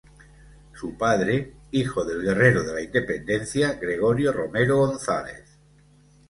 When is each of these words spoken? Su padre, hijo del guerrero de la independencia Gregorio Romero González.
Su 0.73 0.97
padre, 0.97 1.53
hijo 1.69 2.03
del 2.03 2.23
guerrero 2.23 2.63
de 2.63 2.73
la 2.73 2.81
independencia 2.81 3.73
Gregorio 3.79 4.33
Romero 4.33 4.77
González. 4.77 5.43